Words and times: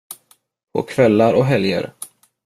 På 0.73 0.83
kvällar 0.83 1.33
och 1.33 1.45
helger. 1.45 1.93